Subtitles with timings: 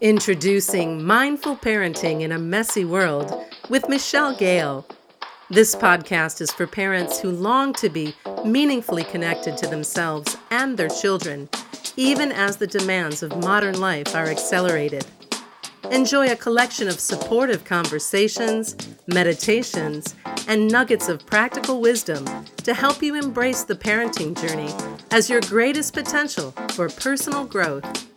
[0.00, 4.86] Introducing Mindful Parenting in a Messy World with Michelle Gale.
[5.50, 10.88] This podcast is for parents who long to be meaningfully connected to themselves and their
[10.88, 11.50] children,
[11.98, 15.04] even as the demands of modern life are accelerated.
[15.90, 18.76] Enjoy a collection of supportive conversations,
[19.06, 20.14] meditations,
[20.48, 22.24] and nuggets of practical wisdom
[22.56, 24.72] to help you embrace the parenting journey
[25.10, 28.09] as your greatest potential for personal growth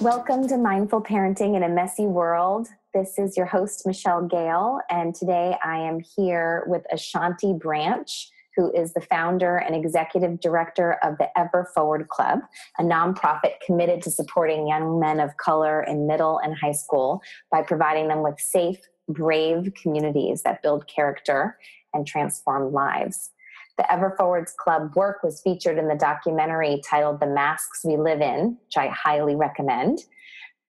[0.00, 2.68] Welcome to Mindful Parenting in a Messy World.
[2.94, 8.72] This is your host, Michelle Gale, and today I am here with Ashanti Branch, who
[8.72, 12.42] is the founder and executive director of the Ever Forward Club,
[12.78, 17.62] a nonprofit committed to supporting young men of color in middle and high school by
[17.62, 21.58] providing them with safe, brave communities that build character
[21.92, 23.30] and transform lives.
[23.78, 28.20] The Ever Forwards Club work was featured in the documentary titled The Masks We Live
[28.20, 30.00] In, which I highly recommend.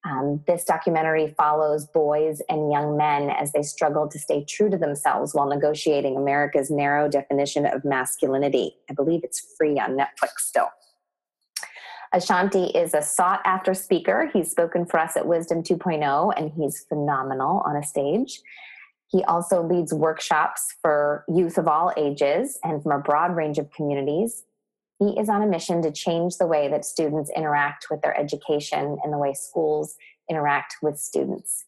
[0.06, 4.78] Um, this documentary follows boys and young men as they struggle to stay true to
[4.78, 8.76] themselves while negotiating America's narrow definition of masculinity.
[8.90, 10.70] I believe it's free on Netflix still.
[12.14, 14.30] Ashanti is a sought after speaker.
[14.32, 18.42] He's spoken for us at Wisdom 2.0, and he's phenomenal on a stage.
[19.10, 23.72] He also leads workshops for youth of all ages and from a broad range of
[23.72, 24.44] communities.
[25.00, 28.98] He is on a mission to change the way that students interact with their education
[29.04, 29.96] and the way schools
[30.30, 31.66] interact with students.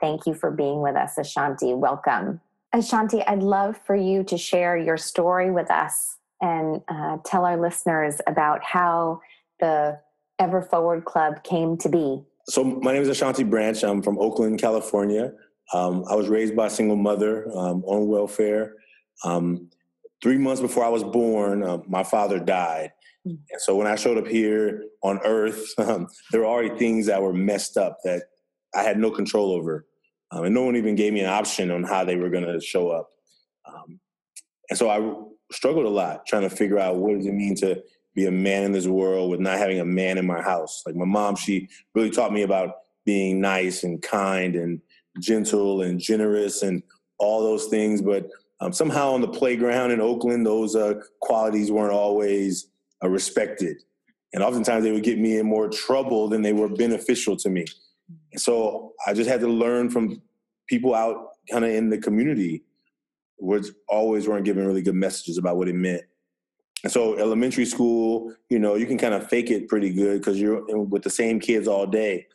[0.00, 1.72] Thank you for being with us, Ashanti.
[1.72, 2.40] Welcome.
[2.72, 7.58] Ashanti, I'd love for you to share your story with us and uh, tell our
[7.58, 9.20] listeners about how
[9.60, 10.00] the
[10.38, 12.22] Ever Forward Club came to be.
[12.48, 13.82] So, my name is Ashanti Branch.
[13.82, 15.32] I'm from Oakland, California.
[15.72, 18.74] Um, I was raised by a single mother um, on welfare.
[19.24, 19.70] Um,
[20.22, 22.92] three months before I was born, uh, my father died.
[23.24, 23.34] Hmm.
[23.50, 27.22] And so when I showed up here on earth, um, there were already things that
[27.22, 28.24] were messed up that
[28.74, 29.86] I had no control over.
[30.30, 32.60] Um, and no one even gave me an option on how they were going to
[32.60, 33.10] show up.
[34.68, 37.82] and so I struggled a lot trying to figure out what does it mean to
[38.14, 40.82] be a man in this world with not having a man in my house.
[40.86, 44.80] Like my mom, she really taught me about being nice and kind and
[45.20, 46.82] gentle and generous and
[47.18, 48.02] all those things.
[48.02, 48.28] But
[48.60, 52.68] um, somehow on the playground in Oakland, those uh, qualities weren't always
[53.02, 53.76] uh, respected.
[54.32, 57.64] And oftentimes they would get me in more trouble than they were beneficial to me.
[58.32, 60.20] And so I just had to learn from
[60.68, 62.64] people out kind of in the community,
[63.38, 66.02] which always weren't giving really good messages about what it meant.
[66.82, 70.40] And so elementary school, you know, you can kind of fake it pretty good because
[70.40, 72.26] you're with the same kids all day.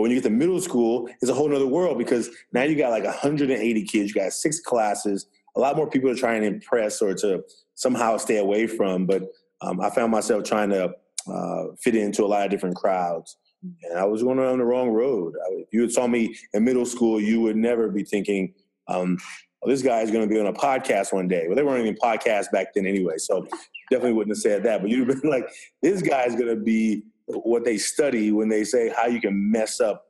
[0.00, 2.74] But when you get to middle school, it's a whole other world because now you
[2.74, 6.42] got like 180 kids, you got six classes, a lot more people to try and
[6.42, 7.44] impress or to
[7.74, 9.04] somehow stay away from.
[9.04, 9.24] But
[9.60, 10.94] um, I found myself trying to
[11.30, 13.36] uh, fit into a lot of different crowds.
[13.82, 15.34] And I was going on the wrong road.
[15.50, 18.54] If you had saw me in middle school, you would never be thinking,
[18.88, 19.18] um,
[19.60, 21.44] well, this guy is going to be on a podcast one day.
[21.46, 23.46] Well, they weren't even podcasts back then anyway, so
[23.90, 24.80] definitely wouldn't have said that.
[24.80, 25.46] But you'd have been like,
[25.82, 27.02] this guy is going to be
[27.44, 30.04] what they study when they say how you can mess up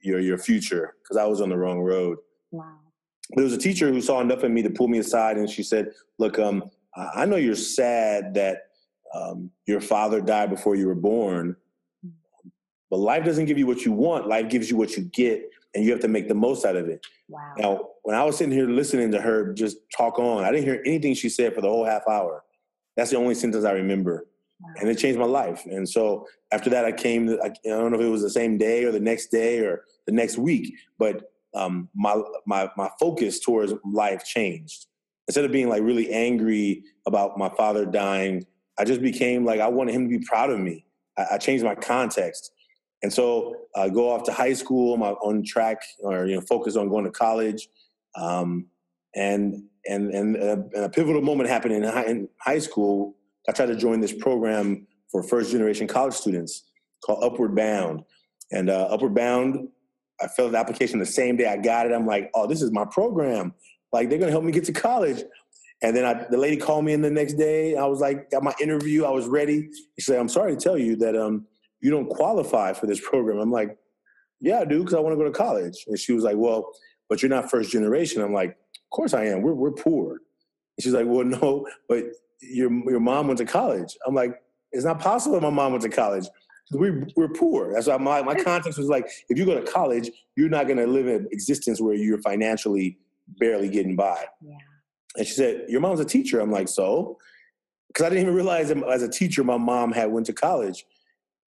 [0.00, 2.18] your your future because I was on the wrong road.
[2.50, 2.78] Wow.
[3.34, 5.62] There was a teacher who saw enough in me to pull me aside, and she
[5.62, 8.64] said, "Look, um, I know you're sad that
[9.14, 11.56] um, your father died before you were born,
[12.90, 14.26] but life doesn't give you what you want.
[14.26, 16.88] Life gives you what you get, and you have to make the most out of
[16.88, 17.54] it." Wow.
[17.56, 20.82] Now, when I was sitting here listening to her just talk on, I didn't hear
[20.84, 22.44] anything she said for the whole half hour.
[22.96, 24.26] That's the only sentence I remember
[24.76, 25.64] and it changed my life.
[25.66, 27.28] And so after that, I came.
[27.42, 30.12] I, don't know if it was the same day or the next day or the
[30.12, 34.86] next week, but um, my my my focus towards life changed.
[35.28, 38.44] Instead of being like really angry about my father dying,
[38.78, 40.84] I just became like I wanted him to be proud of me.
[41.16, 42.52] I, I changed my context,
[43.02, 44.94] and so I go off to high school.
[44.94, 47.68] I'm on track, or you know, focus on going to college,
[48.14, 48.66] um,
[49.14, 53.16] and and and a, and a pivotal moment happened in high, in high school
[53.48, 56.64] I tried to join this program for first generation college students
[57.04, 58.02] called Upward Bound.
[58.50, 59.68] And uh, Upward Bound,
[60.20, 61.92] I filled the application the same day I got it.
[61.92, 63.54] I'm like, oh, this is my program.
[63.92, 65.22] Like, they're gonna help me get to college.
[65.82, 67.76] And then I, the lady called me in the next day.
[67.76, 69.04] I was like, got my interview.
[69.04, 69.68] I was ready.
[69.98, 71.46] She said, I'm sorry to tell you that um,
[71.80, 73.38] you don't qualify for this program.
[73.38, 73.76] I'm like,
[74.40, 75.84] yeah, I do, because I want to go to college.
[75.88, 76.70] And she was like, well,
[77.08, 78.22] but you're not first generation.
[78.22, 79.42] I'm like, of course I am.
[79.42, 80.12] We're, we're poor.
[80.12, 82.04] And she's like, well, no, but
[82.42, 83.96] your your mom went to college.
[84.06, 84.42] I'm like,
[84.72, 86.26] it's not possible my mom went to college.
[86.72, 87.72] We we're poor.
[87.72, 90.78] That's why my my context was like, if you go to college, you're not going
[90.78, 92.98] to live an existence where you're financially
[93.38, 94.24] barely getting by.
[94.40, 94.56] Yeah.
[95.16, 96.40] And she said, your mom's a teacher.
[96.40, 97.18] I'm like, so,
[97.88, 100.86] because I didn't even realize as a teacher, my mom had went to college.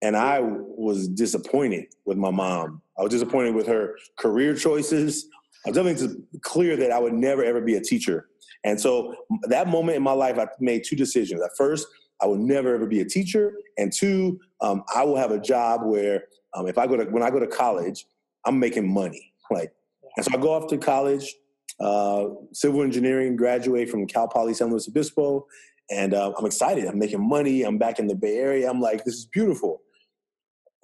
[0.01, 2.81] and I was disappointed with my mom.
[2.97, 5.27] I was disappointed with her career choices.
[5.65, 8.27] I was definitely clear that I would never ever be a teacher.
[8.63, 9.13] And so
[9.43, 11.41] that moment in my life, I made two decisions.
[11.41, 11.87] At first,
[12.21, 15.81] I will never ever be a teacher, and two, um, I will have a job
[15.83, 16.23] where
[16.53, 18.05] um, if I go to when I go to college,
[18.45, 19.33] I'm making money.
[19.51, 19.73] Like,
[20.15, 21.35] and so I go off to college,
[21.79, 25.45] uh, civil engineering, graduate from Cal Poly San Luis Obispo,
[25.91, 26.85] and uh, I'm excited.
[26.85, 27.63] I'm making money.
[27.63, 28.69] I'm back in the Bay Area.
[28.69, 29.81] I'm like, this is beautiful.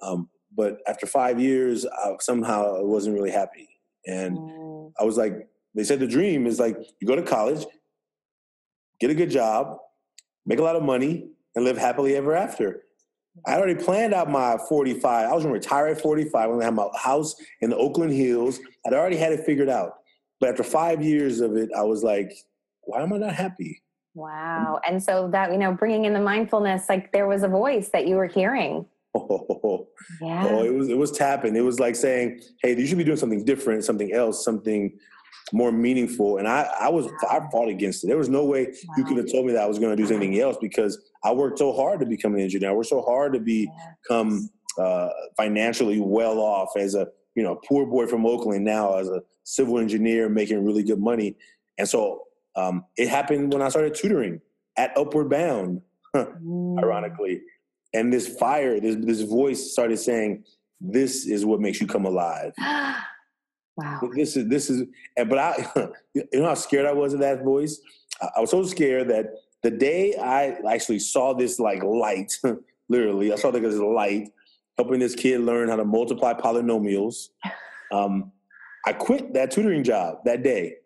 [0.02, 3.68] Um, but after five years, I, somehow I wasn't really happy,
[4.06, 4.92] and mm.
[5.00, 7.64] I was like, they said the dream is like you go to college,
[9.00, 9.76] get a good job,
[10.46, 12.82] make a lot of money, and live happily ever after.
[13.46, 15.04] I already planned out my 45.
[15.04, 16.34] I was going to retire at 45.
[16.34, 18.58] I'm going to have my house in the Oakland Hills.
[18.86, 19.92] I'd already had it figured out.
[20.40, 22.32] But after five years of it, I was like,
[22.82, 23.82] why am I not happy?
[24.14, 24.80] Wow.
[24.86, 28.06] And so that, you know, bringing in the mindfulness, like there was a voice that
[28.06, 28.86] you were hearing.
[29.12, 29.88] Oh,
[30.22, 30.46] yeah.
[30.48, 31.56] oh, it was it was tapping.
[31.56, 34.96] It was like saying, "Hey, you should be doing something different, something else, something
[35.52, 38.08] more meaningful." And I, I was, I fought against it.
[38.08, 38.94] There was no way wow.
[38.96, 41.32] you could have told me that I was going to do anything else because I
[41.32, 42.70] worked so hard to become an engineer.
[42.70, 44.48] I worked so hard to become
[44.78, 49.22] uh, financially well off as a you know poor boy from Oakland now as a
[49.44, 51.36] civil engineer making really good money.
[51.78, 52.22] And so
[52.56, 54.40] um, it happened when I started tutoring
[54.76, 55.82] at Upward Bound,
[56.14, 56.78] mm.
[56.78, 57.42] ironically.
[57.92, 60.44] And this fire, this, this voice started saying,
[60.80, 62.52] "This is what makes you come alive."
[63.76, 64.00] wow.
[64.14, 64.84] This is this is.
[65.16, 65.68] But I,
[66.14, 67.80] you know how scared I was of that voice.
[68.36, 69.26] I was so scared that
[69.62, 72.38] the day I actually saw this like light,
[72.88, 74.32] literally, I saw this light
[74.76, 77.28] helping this kid learn how to multiply polynomials.
[77.92, 78.32] Um,
[78.86, 80.76] I quit that tutoring job that day.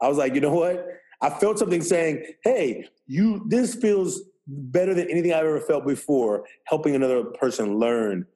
[0.00, 0.86] I was like, you know what?
[1.20, 3.44] I felt something saying, "Hey, you.
[3.48, 6.44] This feels better than anything I've ever felt before.
[6.64, 8.26] Helping another person learn."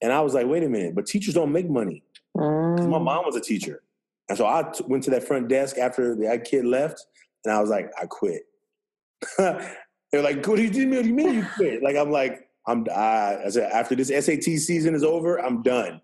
[0.00, 0.94] And I was like, "Wait a minute!
[0.94, 2.04] But teachers don't make money."
[2.38, 3.82] Because my mom was a teacher,
[4.28, 7.04] and so I t- went to that front desk after that kid left,
[7.44, 8.42] and I was like, "I quit."
[9.38, 10.90] They're like, "What do you mean?
[10.90, 14.08] What do you mean you quit?" Like I'm like, "I'm." I, I said, after this
[14.08, 16.00] SAT season is over, I'm done.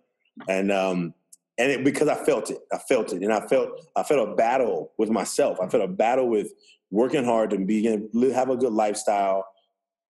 [0.49, 1.15] And um,
[1.59, 4.35] and it, because I felt it, I felt it, and I felt I felt a
[4.35, 5.59] battle with myself.
[5.63, 6.53] I felt a battle with
[6.91, 9.47] working hard and being have a good lifestyle,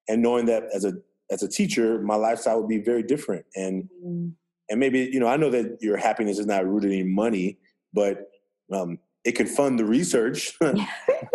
[0.09, 0.95] and knowing that as a
[1.31, 3.45] as a teacher, my lifestyle would be very different.
[3.55, 4.33] And mm.
[4.75, 7.59] And maybe you know I know that your happiness is not rooted in money,
[7.93, 8.29] but
[8.73, 10.53] um, it can fund the research.
[10.61, 10.83] you know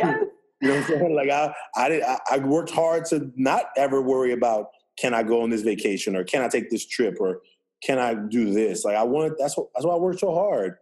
[0.02, 1.16] what I'm saying?
[1.16, 5.24] Like I I did I, I worked hard to not ever worry about can I
[5.24, 7.40] go on this vacation or can I take this trip or
[7.82, 8.84] can I do this?
[8.84, 10.76] Like I want that's what that's why I work so hard.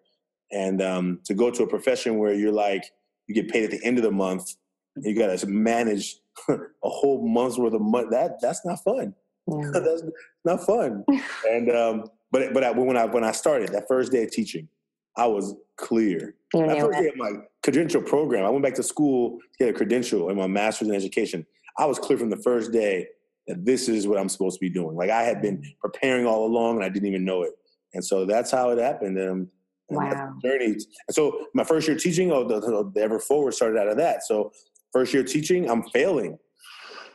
[0.52, 2.86] And um, to go to a profession where you're like
[3.28, 4.56] you get paid at the end of the month,
[4.96, 6.16] you got to manage
[6.50, 8.08] a whole month's worth of money.
[8.10, 9.14] That that's not fun.
[9.48, 9.72] Yeah.
[9.74, 10.04] that's
[10.44, 11.06] not fun.
[11.48, 14.68] and um, but but I, when I when I started that first day of teaching,
[15.16, 16.36] I was clear.
[16.54, 17.32] that first day of my
[17.64, 20.96] credential program, I went back to school to get a credential and my master's in
[20.96, 21.46] education.
[21.78, 23.08] I was clear from the first day
[23.48, 24.96] that this is what I'm supposed to be doing.
[24.96, 27.52] Like I had been preparing all along and I didn't even know it.
[27.94, 29.18] And so that's how it happened.
[29.18, 29.50] Um,
[29.90, 30.34] and, wow.
[30.44, 30.66] journey.
[30.66, 32.60] And so my first year teaching, oh, the,
[32.94, 34.24] the Ever Forward started out of that.
[34.24, 34.52] So
[34.92, 36.38] first year teaching, I'm failing.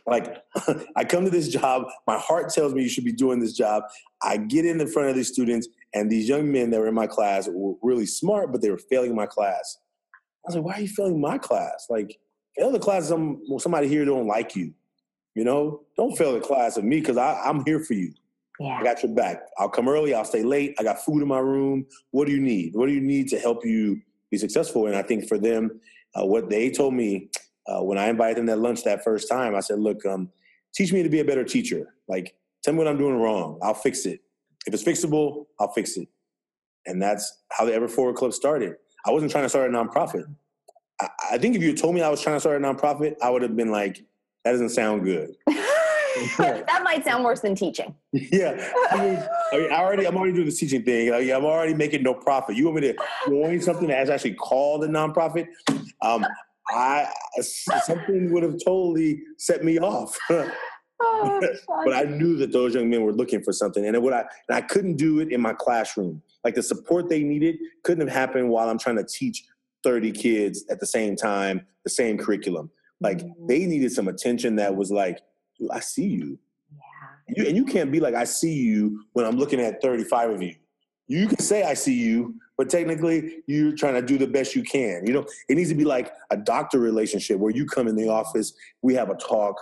[0.07, 0.37] Like
[0.97, 3.85] I come to this job, my heart tells me you should be doing this job.
[4.23, 6.95] I get in the front of these students, and these young men that were in
[6.95, 9.79] my class were really smart, but they were failing my class.
[10.45, 11.87] I was like, why are you failing my class?
[11.89, 12.19] Like,
[12.57, 14.75] fail the class, some, somebody here don't like you.
[15.35, 18.13] You know, don't fail the class of me because I'm here for you.
[18.61, 18.79] Yeah.
[18.81, 19.45] I got your back.
[19.57, 20.15] I'll come early.
[20.15, 20.75] I'll stay late.
[20.79, 21.87] I got food in my room.
[22.11, 22.75] What do you need?
[22.75, 24.01] What do you need to help you
[24.31, 24.87] be successful?
[24.87, 25.81] And I think for them,
[26.15, 27.31] uh, what they told me
[27.67, 30.31] uh, when I invited them to lunch that first time, I said, "Look, um,
[30.75, 31.95] teach me to be a better teacher.
[32.09, 33.59] Like, tell me what I'm doing wrong.
[33.63, 34.21] I'll fix it.
[34.67, 36.09] If it's fixable, I'll fix it."
[36.87, 38.77] And that's how the Ever Forward Club started.
[39.07, 40.25] I wasn't trying to start a nonprofit.
[41.01, 43.31] I, I think if you told me I was trying to start a nonprofit, I
[43.31, 44.05] would have been like,
[44.45, 45.35] that doesn't sound good.
[46.39, 47.95] that might sound worse than teaching.
[48.13, 51.11] Yeah, I mean, I, mean, I already, I'm already doing this teaching thing.
[51.11, 52.57] Like, I'm already making no profit.
[52.57, 55.47] You want me to join something that's actually called a nonprofit?
[56.03, 56.27] Um,
[56.69, 57.09] I
[57.41, 60.19] something would have totally set me off.
[61.05, 61.41] Oh,
[61.85, 64.57] but I knew that those young men were looking for something, and what I and
[64.57, 66.23] I couldn't do it in my classroom.
[66.45, 69.45] Like the support they needed couldn't have happened while I'm trying to teach
[69.85, 72.71] 30 kids at the same time, the same curriculum.
[73.01, 73.47] Like mm-hmm.
[73.47, 75.21] they needed some attention that was like,
[75.73, 76.39] I see you.
[76.71, 77.43] Yeah.
[77.43, 80.43] You, and you can't be like, I see you when I'm looking at 35 of
[80.43, 80.55] you.
[81.13, 84.63] You can say I see you, but technically you're trying to do the best you
[84.63, 85.07] can.
[85.07, 88.09] You know, it needs to be like a doctor relationship where you come in the
[88.09, 89.61] office, we have a talk,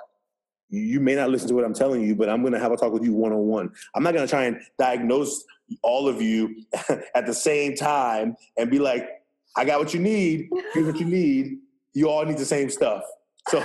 [0.69, 2.77] you may not listen to what I'm telling you, but I'm going to have a
[2.77, 3.73] talk with you one on one.
[3.97, 5.43] I'm not going to try and diagnose
[5.83, 6.65] all of you
[7.15, 9.09] at the same time and be like,
[9.57, 10.49] I got what you need.
[10.73, 11.59] Here's what you need.
[11.95, 13.03] You all need the same stuff.
[13.49, 13.61] So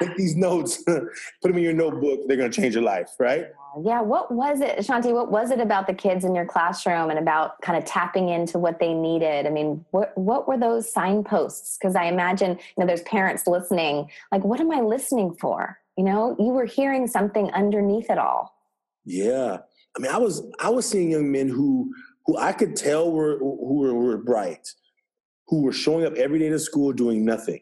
[0.00, 2.20] take these notes, put them in your notebook.
[2.26, 3.46] They're going to change your life, right?
[3.82, 4.00] Yeah.
[4.00, 5.12] What was it, Shanti?
[5.12, 8.58] What was it about the kids in your classroom and about kind of tapping into
[8.58, 9.46] what they needed?
[9.46, 11.78] I mean, what what were those signposts?
[11.78, 14.10] Because I imagine you know there's parents listening.
[14.32, 15.78] Like, what am I listening for?
[15.96, 18.54] You know, you were hearing something underneath it all.
[19.04, 19.58] Yeah.
[19.96, 21.92] I mean, I was I was seeing young men who
[22.26, 24.72] who I could tell were who were, were bright,
[25.48, 27.60] who were showing up every day to school doing nothing.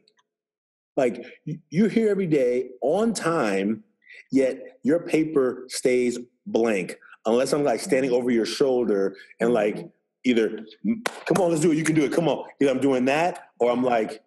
[0.98, 1.24] Like
[1.70, 3.84] you're here every day on time,
[4.32, 9.88] yet your paper stays blank unless I'm like standing over your shoulder and like
[10.24, 10.66] either
[11.24, 11.76] come on, let's do it.
[11.76, 12.12] You can do it.
[12.12, 12.44] Come on.
[12.60, 14.24] Either I'm doing that or I'm like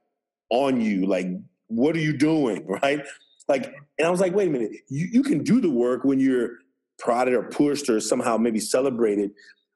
[0.49, 1.05] on you.
[1.05, 1.27] Like,
[1.67, 2.65] what are you doing?
[2.81, 3.01] Right?
[3.49, 6.21] Like, and I was like, wait a minute, you, you can do the work when
[6.21, 6.51] you're
[6.99, 9.31] prodded or pushed or somehow maybe celebrated.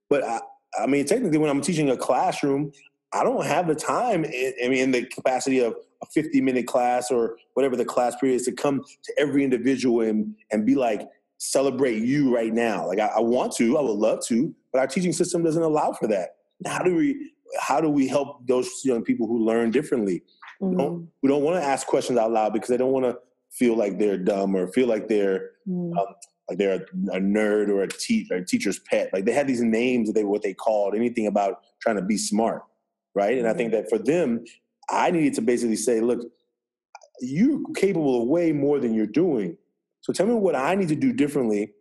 [0.10, 0.40] But I,
[0.80, 2.72] I mean, technically, when I'm teaching a classroom,
[3.12, 4.24] I don't have the time.
[4.24, 8.36] I mean, in the capacity of a 50 minute class or whatever the class period
[8.36, 12.88] is to come to every individual and and be like, celebrate you right now.
[12.88, 15.94] Like I, I want to, I would love to, but our teaching system doesn't allow
[15.94, 16.36] for that.
[16.66, 20.24] How do we how do we help those young people who learn differently?
[20.62, 20.70] Mm-hmm.
[20.70, 23.18] We don't, we don't want to ask questions out loud because they don't want to
[23.52, 25.98] feel like they're dumb or feel like they're mm.
[25.98, 26.16] um,
[26.50, 29.10] like they're a, a, nerd or a, te- or a teacher's pet.
[29.14, 32.18] Like they had these names that they what they called anything about trying to be
[32.18, 32.64] smart,
[33.14, 33.38] right?
[33.38, 33.84] And I think mm-hmm.
[33.84, 34.44] that for them,
[34.90, 36.22] I needed to basically say, look,
[37.22, 39.58] you're capable of way more than you're doing.
[40.02, 41.74] So tell me what I need to do differently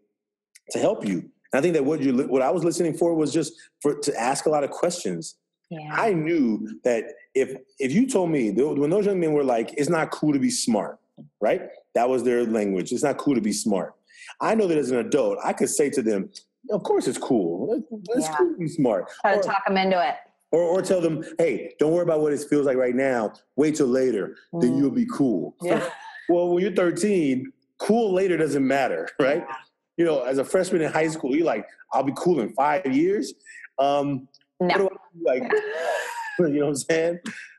[0.70, 1.18] to help you.
[1.18, 4.20] And I think that what you what I was listening for was just for to
[4.20, 5.36] ask a lot of questions.
[5.70, 5.90] Yeah.
[5.92, 9.90] I knew that if if you told me when those young men were like, it's
[9.90, 10.98] not cool to be smart,
[11.40, 11.62] right?
[11.94, 12.92] That was their language.
[12.92, 13.94] It's not cool to be smart.
[14.40, 16.30] I know that as an adult, I could say to them,
[16.70, 17.82] of course it's cool.
[18.10, 18.36] It's yeah.
[18.36, 19.10] cool to be smart.
[19.20, 20.14] Try to talk them into it.
[20.54, 23.32] Or, or tell them, hey, don't worry about what it feels like right now.
[23.56, 24.60] Wait till later, mm.
[24.60, 25.56] then you'll be cool.
[25.60, 25.84] Yeah.
[26.28, 29.44] well, when you're 13, cool later doesn't matter, right?
[29.48, 29.56] Yeah.
[29.96, 32.86] You know, as a freshman in high school, you're like, I'll be cool in five
[32.86, 33.34] years.
[33.80, 34.28] Um,
[34.60, 34.90] no.
[35.24, 35.42] like,
[36.38, 37.18] you know what I'm saying?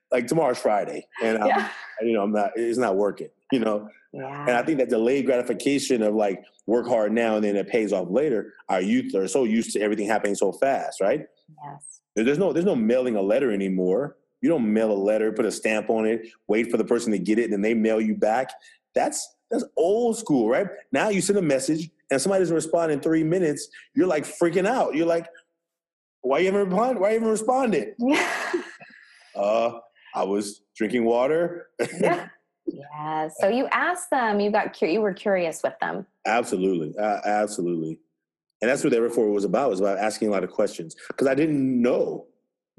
[0.10, 1.70] Like tomorrow's Friday, and um, yeah.
[2.02, 2.52] you know, I'm not.
[2.56, 3.30] It's not working.
[3.52, 4.42] You know, yeah.
[4.42, 7.92] and I think that delayed gratification of like work hard now and then it pays
[7.92, 8.54] off later.
[8.70, 11.25] Our youth are so used to everything happening so fast, right?
[11.66, 11.95] Yes.
[12.15, 14.17] There's no there's no mailing a letter anymore.
[14.41, 17.19] You don't mail a letter, put a stamp on it, wait for the person to
[17.19, 18.51] get it, and then they mail you back.
[18.93, 20.67] That's that's old school, right?
[20.91, 24.67] Now you send a message and somebody doesn't respond in three minutes, you're like freaking
[24.67, 24.95] out.
[24.95, 25.27] You're like,
[26.22, 27.00] why you haven't responded?
[27.00, 27.93] Why you haven't responded?
[29.36, 29.79] uh,
[30.13, 31.69] I was drinking water.
[32.00, 32.29] yeah.
[32.67, 33.29] Yeah.
[33.39, 34.39] So you asked them.
[34.39, 36.03] You got you were curious with them.
[36.25, 38.00] Absolutely, uh, absolutely,
[38.62, 39.70] and that's what the Ever was about.
[39.70, 42.26] Was about asking a lot of questions because I didn't know.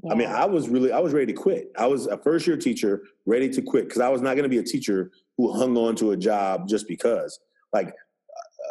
[0.03, 0.13] Yeah.
[0.13, 1.71] I mean, I was really I was ready to quit.
[1.79, 4.49] I was a first year teacher ready to quit because I was not going to
[4.49, 7.39] be a teacher who hung on to a job just because.
[7.73, 7.89] Like,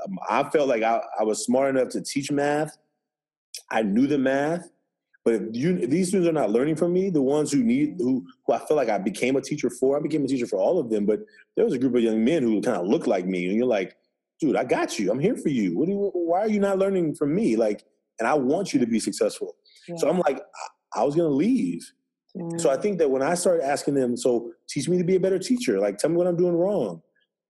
[0.06, 2.76] um, I felt like I, I was smart enough to teach math.
[3.72, 4.70] I knew the math,
[5.24, 7.96] but if you if these students are not learning from me, the ones who need
[7.98, 10.60] who who I feel like I became a teacher for, I became a teacher for
[10.60, 11.06] all of them.
[11.06, 11.22] But
[11.56, 13.66] there was a group of young men who kind of looked like me, and you're
[13.66, 13.96] like,
[14.40, 15.12] dude, I got you.
[15.12, 15.78] I'm here for you.
[15.78, 16.12] What do you?
[16.14, 17.56] Why are you not learning from me?
[17.56, 17.84] Like,
[18.20, 19.56] and I want you to be successful.
[19.88, 19.96] Yeah.
[19.98, 21.82] So I'm like, I, I was gonna leave.
[22.38, 22.60] Mm.
[22.60, 25.20] So I think that when I started asking them, so teach me to be a
[25.20, 25.80] better teacher.
[25.80, 27.02] Like, tell me what I'm doing wrong.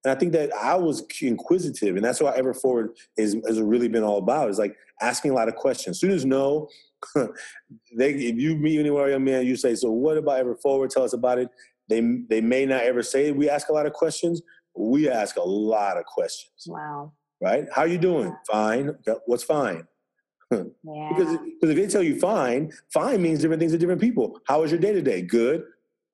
[0.04, 3.88] And I think that I was inquisitive, and that's what Ever Forward is has really
[3.88, 4.50] been all about.
[4.50, 5.98] Is like asking a lot of questions.
[5.98, 6.68] Students know
[7.16, 10.92] they if you meet anywhere young man, you say, "So what about Ever Forward?
[10.92, 11.50] Tell us about it."
[11.90, 14.42] They they may not ever say we ask a lot of questions.
[14.78, 16.66] We ask a lot of questions.
[16.68, 17.14] Wow.
[17.42, 17.66] Right?
[17.74, 18.28] How you doing?
[18.28, 18.34] Yeah.
[18.52, 18.96] Fine.
[19.26, 19.88] What's fine?
[20.52, 20.64] yeah.
[20.84, 24.40] Because because if they tell you fine, fine means different things to different people.
[24.48, 25.22] How was your day today?
[25.22, 25.64] Good.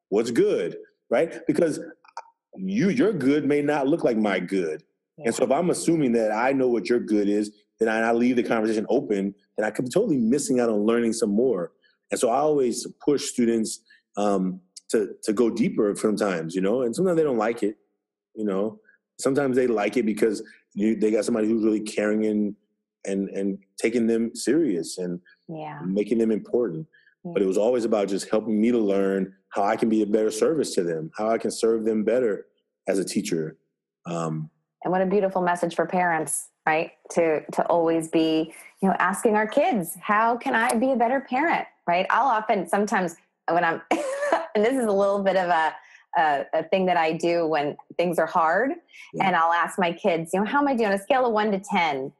[0.09, 0.77] What's good?
[1.09, 1.45] Right?
[1.47, 1.79] Because
[2.55, 4.83] you your good may not look like my good.
[5.17, 5.25] Yeah.
[5.25, 8.35] And so if I'm assuming that I know what your good is, then I leave
[8.35, 11.71] the conversation open, then I could be totally missing out on learning some more.
[12.11, 13.79] And so I always push students
[14.17, 17.77] um, to to go deeper sometimes, you know, and sometimes they don't like it,
[18.35, 18.79] you know.
[19.19, 20.41] Sometimes they like it because
[20.73, 22.55] you, they got somebody who's really caring and
[23.05, 25.79] and and taking them serious and yeah.
[25.85, 26.87] making them important.
[27.23, 27.31] Yeah.
[27.33, 30.07] But it was always about just helping me to learn how I can be a
[30.07, 32.47] better service to them, how I can serve them better
[32.87, 33.57] as a teacher.
[34.05, 34.49] Um,
[34.83, 39.35] and what a beautiful message for parents right to to always be you know asking
[39.35, 43.15] our kids how can i be a better parent right i'll often sometimes
[43.49, 45.73] when i'm and this is a little bit of a
[46.17, 48.71] a, a thing that I do when things are hard,
[49.13, 49.27] yeah.
[49.27, 51.33] and I'll ask my kids, you know, how am I doing on a scale of
[51.33, 52.11] one to ten?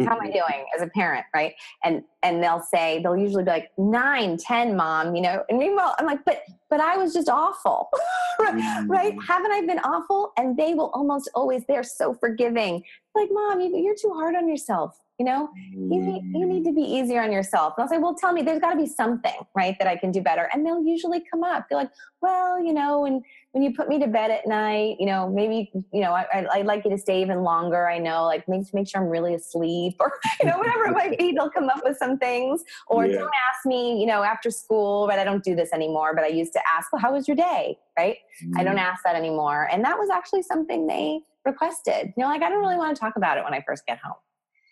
[0.00, 1.54] How am I doing as a parent, right?
[1.82, 5.42] And and they'll say they'll usually be like nine, ten, mom, you know.
[5.48, 7.88] And meanwhile, I'm like, but but I was just awful,
[8.38, 9.16] right?
[9.16, 9.26] Mm.
[9.26, 10.32] Haven't I been awful?
[10.36, 12.84] And they will almost always they're so forgiving.
[13.16, 15.48] Like, mom, you, you're too hard on yourself you know?
[15.72, 17.74] You need, you need to be easier on yourself.
[17.76, 20.12] And i'll say well tell me there's got to be something right that i can
[20.12, 20.48] do better.
[20.52, 21.66] And they'll usually come up.
[21.68, 23.22] They're like well you know when
[23.52, 26.66] when you put me to bed at night you know maybe you know I, i'd
[26.66, 29.96] like you to stay even longer i know like make, make sure i'm really asleep
[30.00, 32.62] or you know whatever it might be they'll come up with some things.
[32.88, 33.18] Or yeah.
[33.18, 36.28] don't ask me you know after school right i don't do this anymore but i
[36.28, 37.78] used to ask well how was your day?
[37.98, 38.18] Right?
[38.44, 38.58] Mm.
[38.58, 38.86] i don't mm-hmm.
[38.86, 39.68] ask that anymore.
[39.72, 42.12] And that was actually something they requested.
[42.16, 43.98] You know like i don't really want to talk about it when i first get
[43.98, 44.14] home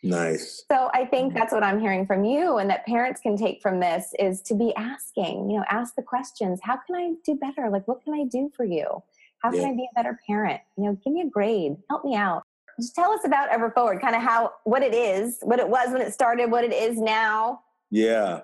[0.02, 0.64] Nice.
[0.70, 3.80] So I think that's what I'm hearing from you, and that parents can take from
[3.80, 6.60] this is to be asking, you know, ask the questions.
[6.62, 7.70] How can I do better?
[7.70, 9.02] Like, what can I do for you?
[9.38, 9.68] How can yeah.
[9.68, 10.60] I be a better parent?
[10.76, 12.42] You know, give me a grade, help me out.
[12.78, 15.92] Just tell us about Ever Forward, kind of how, what it is, what it was
[15.92, 17.60] when it started, what it is now.
[17.90, 18.40] Yeah.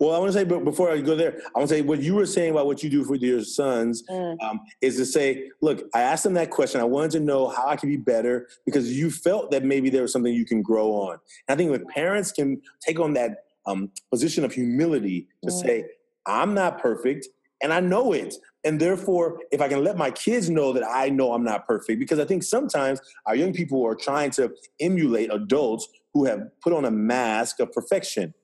[0.00, 2.02] Well, I want to say, but before I go there, I want to say what
[2.02, 4.36] you were saying about what you do for your sons mm.
[4.42, 6.80] um, is to say, look, I asked them that question.
[6.80, 10.02] I wanted to know how I could be better because you felt that maybe there
[10.02, 11.18] was something you can grow on.
[11.48, 15.62] And I think when parents can take on that um, position of humility to mm.
[15.62, 15.84] say,
[16.26, 17.28] I'm not perfect
[17.62, 18.34] and I know it.
[18.64, 22.00] And therefore, if I can let my kids know that I know I'm not perfect,
[22.00, 26.72] because I think sometimes our young people are trying to emulate adults who have put
[26.72, 28.34] on a mask of perfection.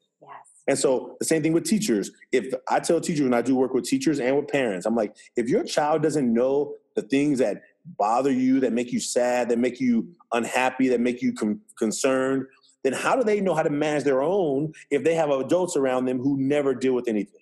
[0.69, 2.11] And so the same thing with teachers.
[2.31, 5.16] If I tell teachers and I do work with teachers and with parents, I'm like,
[5.37, 7.62] if your child doesn't know the things that
[7.99, 12.47] bother you, that make you sad, that make you unhappy, that make you com- concerned,
[12.85, 16.04] then how do they know how to manage their own if they have adults around
[16.04, 17.40] them who never deal with anything?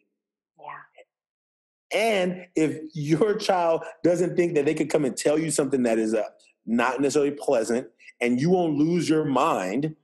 [0.59, 1.99] Yeah.
[1.99, 5.99] And if your child doesn't think that they could come and tell you something that
[5.99, 6.25] is uh,
[6.67, 7.89] not necessarily pleasant,
[8.21, 9.97] and you won't lose your mind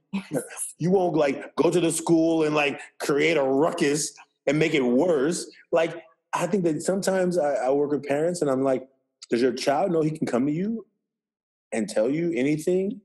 [0.79, 4.13] you won't like go to the school and like create a ruckus
[4.47, 5.51] and make it worse.
[5.73, 8.89] Like I think that sometimes I, I work with parents and I'm like,
[9.31, 10.87] does your child know he can come to you
[11.73, 13.01] and tell you anything?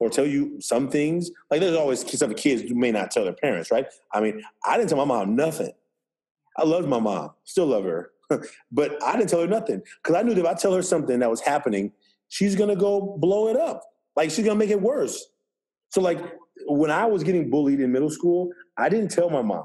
[0.00, 1.30] Or tell you some things.
[1.50, 3.86] Like there's always some kids who may not tell their parents, right?
[4.12, 5.72] I mean, I didn't tell my mom nothing.
[6.56, 8.10] I loved my mom, still love her,
[8.72, 11.20] but I didn't tell her nothing because I knew that if I tell her something
[11.20, 11.92] that was happening,
[12.28, 13.82] she's gonna go blow it up.
[14.16, 15.26] Like she's gonna make it worse.
[15.94, 16.18] So like
[16.66, 19.64] when I was getting bullied in middle school, I didn't tell my mom.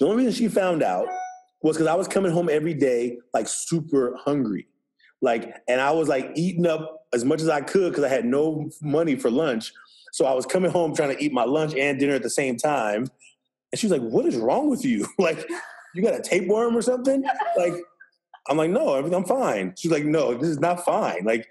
[0.00, 1.06] The only reason she found out
[1.62, 4.66] was because I was coming home every day like super hungry.
[5.22, 8.24] Like, and I was like eating up as much as I could because I had
[8.24, 9.72] no money for lunch.
[10.10, 12.56] So I was coming home trying to eat my lunch and dinner at the same
[12.56, 13.06] time.
[13.70, 15.06] And she was like, What is wrong with you?
[15.20, 15.48] like,
[15.94, 17.22] you got a tapeworm or something?
[17.56, 17.74] Like,
[18.48, 19.72] I'm like, No, I'm fine.
[19.78, 21.24] She's like, No, this is not fine.
[21.24, 21.46] Like,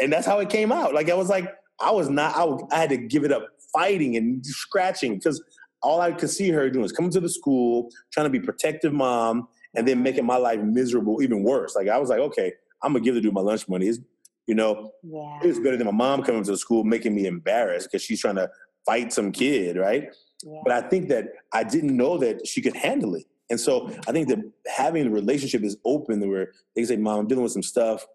[0.00, 0.94] and that's how it came out.
[0.94, 4.16] Like, I was like, I was not, I, I had to give it up fighting
[4.16, 5.42] and scratching because
[5.82, 8.92] all I could see her doing is coming to the school, trying to be protective
[8.92, 11.74] mom, and then making my life miserable, even worse.
[11.76, 13.88] Like I was like, okay, I'm gonna give the dude my lunch money.
[13.88, 13.98] It's,
[14.46, 15.40] you know, yeah.
[15.42, 18.36] it's better than my mom coming to the school making me embarrassed because she's trying
[18.36, 18.50] to
[18.86, 20.08] fight some kid, right?
[20.42, 20.60] Yeah.
[20.64, 23.24] But I think that I didn't know that she could handle it.
[23.50, 27.20] And so I think that having the relationship is open where they can say, Mom,
[27.20, 28.06] I'm dealing with some stuff.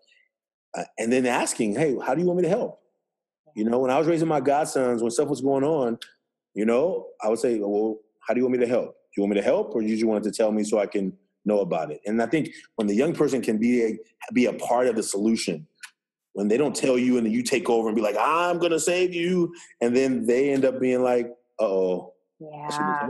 [0.78, 2.80] Uh, and then asking, hey, how do you want me to help?
[3.56, 5.98] You know, when I was raising my godsons, when stuff was going on,
[6.54, 8.88] you know, I would say, well, how do you want me to help?
[8.92, 10.86] Do you want me to help or you just wanted to tell me so I
[10.86, 11.14] can
[11.46, 12.02] know about it?
[12.06, 13.98] And I think when the young person can be a,
[14.34, 15.68] be a part of the solution,
[16.34, 18.72] when they don't tell you and then you take over and be like, I'm going
[18.72, 19.54] to save you.
[19.82, 23.10] And then they end up being like, oh, yeah.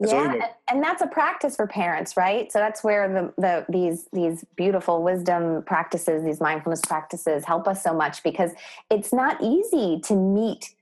[0.00, 2.52] Yeah, and that's a practice for parents, right?
[2.52, 7.82] So that's where the, the these these beautiful wisdom practices, these mindfulness practices help us
[7.82, 8.50] so much because
[8.90, 10.74] it's not easy to meet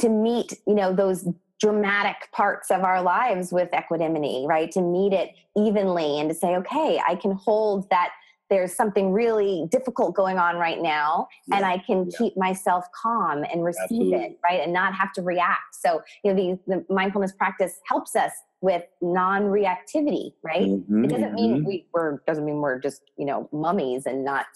[0.00, 1.28] to meet, you know, those
[1.60, 4.70] dramatic parts of our lives with equanimity, right?
[4.72, 8.10] To meet it evenly and to say, okay, I can hold that
[8.50, 11.56] there's something really difficult going on right now yeah.
[11.56, 12.18] and i can yeah.
[12.18, 14.14] keep myself calm and receive Absolutely.
[14.18, 18.14] it right and not have to react so you know the, the mindfulness practice helps
[18.14, 18.30] us
[18.62, 20.62] with non-reactivity right?
[20.62, 21.66] Mm-hmm, it doesn't mean mm-hmm.
[21.66, 24.46] we are doesn't mean we're just you know mummies and not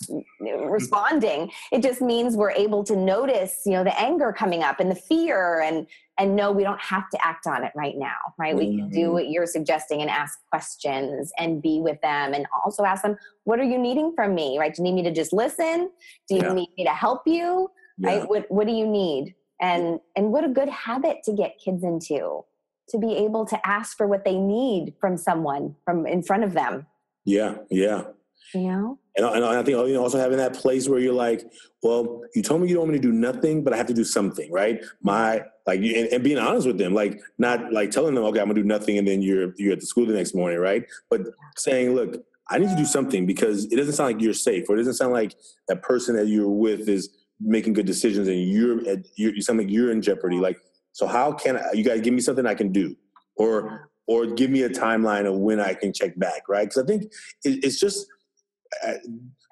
[0.41, 1.51] responding.
[1.73, 4.95] It just means we're able to notice you know the anger coming up and the
[4.95, 5.87] fear and
[6.19, 8.55] and know we don't have to act on it right now right?
[8.55, 8.71] Mm-hmm.
[8.71, 9.13] we can do mm-hmm.
[9.13, 13.59] what you're suggesting and ask questions and be with them and also ask them what
[13.59, 14.57] are you needing from me?
[14.59, 14.73] Right?
[14.73, 15.91] Do you need me to just listen?
[16.29, 16.53] Do you yeah.
[16.53, 17.69] need me to help you?
[17.99, 18.11] Yeah.
[18.11, 19.35] right what what do you need?
[19.61, 22.45] And and what a good habit to get kids into
[22.89, 26.53] to be able to ask for what they need from someone from in front of
[26.53, 26.87] them.
[27.25, 28.05] Yeah, yeah.
[28.55, 28.99] You know?
[29.17, 31.43] And, and I think you know, also having that place where you're like,
[31.83, 33.95] well, you told me you don't want me to do nothing, but I have to
[33.95, 34.85] do something, right?
[35.03, 38.47] My like, and, and, being honest with them, like not like telling them, okay, I'm
[38.47, 40.85] gonna do nothing, and then you're you're at the school the next morning, right?
[41.11, 41.23] But
[41.57, 44.75] saying, look, I need to do something because it doesn't sound like you're safe, or
[44.75, 45.35] it doesn't sound like
[45.69, 47.09] that person that you're with is
[47.41, 48.81] making good decisions, and you're
[49.17, 50.39] you're you sound like you're in jeopardy.
[50.39, 50.61] Like,
[50.97, 52.97] so how can I, you guys give me something I can do,
[53.37, 56.67] or or give me a timeline of when I can check back, right?
[56.67, 57.03] Because I think
[57.45, 58.07] it, it's just
[58.83, 58.95] uh,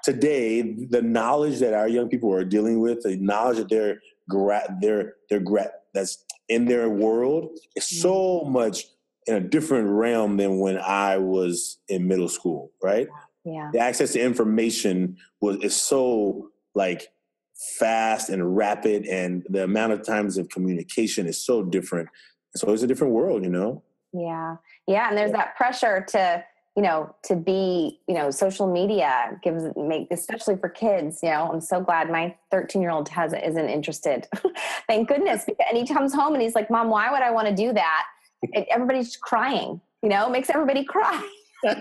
[0.03, 4.75] today the knowledge that our young people are dealing with, the knowledge that they're gra-
[4.81, 8.01] they're they're gra- that's in their world is mm-hmm.
[8.01, 8.85] so much
[9.27, 13.07] in a different realm than when I was in middle school, right?
[13.45, 13.69] Yeah.
[13.71, 17.09] The access to information was is so like
[17.79, 22.09] fast and rapid and the amount of times of communication is so different.
[22.55, 23.83] It's always a different world, you know?
[24.13, 24.57] Yeah.
[24.87, 25.09] Yeah.
[25.09, 26.45] And there's that pressure to,
[26.77, 31.51] you know, to be, you know, social media gives make especially for kids, you know,
[31.53, 34.29] I'm so glad my 13 year old has isn't interested.
[34.89, 35.47] Thank goodness.
[35.69, 38.05] And he comes home and he's like, Mom, why would I want to do that?
[38.55, 41.29] And everybody's crying, you know, makes everybody cry.
[41.65, 41.77] right?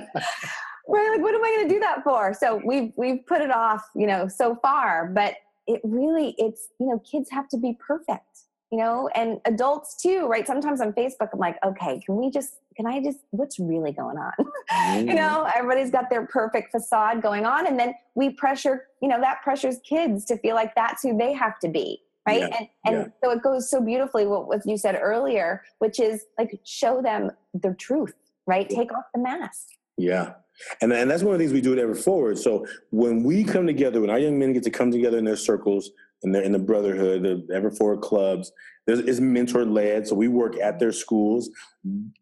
[0.87, 2.33] Like, what am I going to do that for?
[2.33, 5.07] So we've we've put it off, you know, so far.
[5.07, 5.35] But
[5.67, 8.33] it really, it's you know, kids have to be perfect
[8.73, 10.47] you know, and adults too, right?
[10.47, 14.17] Sometimes on Facebook, I'm like, okay, can we just, can I just, what's really going
[14.17, 14.31] on?
[14.71, 15.07] Mm.
[15.09, 17.67] you know, everybody's got their perfect facade going on.
[17.67, 21.33] And then we pressure, you know, that pressures kids to feel like that's who they
[21.33, 22.01] have to be.
[22.27, 22.39] Right.
[22.39, 23.07] Yeah, and and yeah.
[23.23, 27.29] so it goes so beautifully what, what you said earlier, which is like show them
[27.53, 28.15] the truth,
[28.47, 28.67] right?
[28.67, 29.67] Take off the mask.
[29.97, 30.33] Yeah.
[30.81, 32.37] And, and that's one of the things we do at Ever Forward.
[32.37, 35.35] So when we come together, when our young men get to come together in their
[35.35, 35.91] circles,
[36.23, 38.51] and they're in the brotherhood, the Ever Forward clubs.
[38.87, 41.49] There's it's mentor led, so we work at their schools.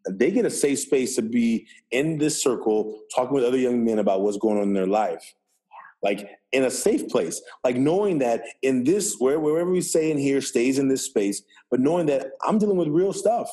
[0.08, 3.98] They get a safe space to be in this circle, talking with other young men
[3.98, 5.34] about what's going on in their life.
[6.02, 10.18] Like in a safe place, like knowing that in this, where, wherever we say in
[10.18, 13.48] here stays in this space, but knowing that I'm dealing with real stuff.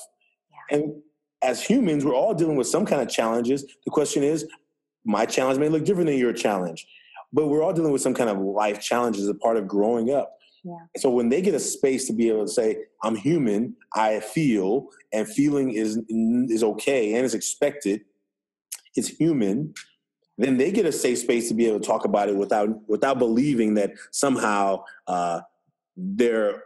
[0.71, 1.01] And
[1.43, 3.65] as humans, we're all dealing with some kind of challenges.
[3.85, 4.47] The question is,
[5.09, 6.85] my challenge may look different than your challenge,
[7.33, 10.13] but we're all dealing with some kind of life challenges as a part of growing
[10.13, 10.37] up.
[10.63, 10.75] Yeah.
[10.97, 14.89] So when they get a space to be able to say, "I'm human, I feel,
[15.11, 18.01] and feeling is is okay and is expected,"
[18.95, 19.73] it's human.
[20.37, 23.17] Then they get a safe space to be able to talk about it without without
[23.17, 25.41] believing that somehow uh,
[25.97, 26.63] they're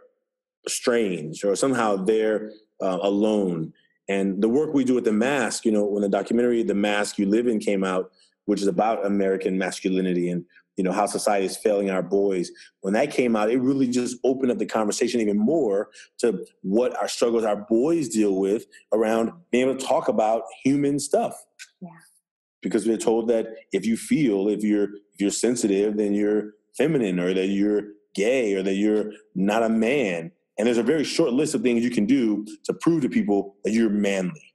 [0.68, 2.52] strange or somehow they're
[2.82, 3.72] uh, alone.
[4.08, 7.16] And the work we do with the mask, you know, when the documentary "The Mask
[7.18, 8.10] You Live In" came out,
[8.46, 10.44] which is about American masculinity and
[10.76, 12.50] you know how society is failing our boys.
[12.80, 16.96] When that came out it really just opened up the conversation even more to what
[16.96, 21.34] our struggles our boys deal with around being able to talk about human stuff.
[21.80, 21.90] Yeah.
[22.60, 27.20] Because we're told that if you feel if you're if you're sensitive then you're feminine
[27.20, 27.82] or that you're
[28.14, 30.30] gay or that you're not a man.
[30.56, 33.56] And there's a very short list of things you can do to prove to people
[33.64, 34.54] that you're manly.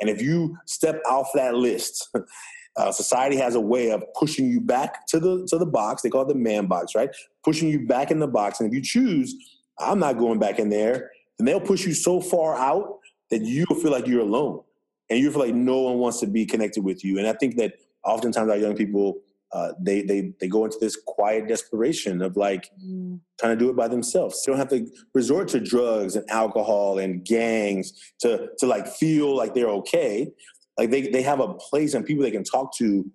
[0.00, 2.08] And if you step off that list
[2.76, 6.02] Uh, society has a way of pushing you back to the to the box.
[6.02, 7.10] They call it the man box, right?
[7.44, 8.60] Pushing you back in the box.
[8.60, 9.34] And if you choose,
[9.78, 12.98] I'm not going back in there, then they'll push you so far out
[13.30, 14.60] that you feel like you're alone,
[15.08, 17.18] and you feel like no one wants to be connected with you.
[17.18, 19.20] And I think that oftentimes our young people
[19.52, 23.18] uh, they they they go into this quiet desperation of like mm.
[23.38, 24.42] trying to do it by themselves.
[24.42, 29.34] They don't have to resort to drugs and alcohol and gangs to to like feel
[29.34, 30.32] like they're okay
[30.78, 33.10] like they, they have a place and people they can talk to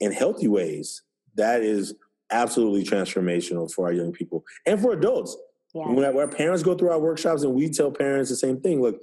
[0.00, 1.02] in healthy ways
[1.36, 1.94] that is
[2.30, 5.36] absolutely transformational for our young people and for adults
[5.74, 5.88] yeah.
[5.88, 9.00] when, our, parents go through our workshops and we tell parents the same thing look